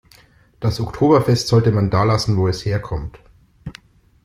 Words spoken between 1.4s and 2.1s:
sollte man da